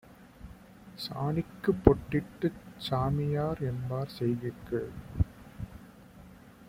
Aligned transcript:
சாணிக்குப் 0.99 1.81
பொட்டிட்டுச் 1.83 2.63
சாமிஎன்பார் 2.89 4.15
செய்கைக்கு 4.19 4.81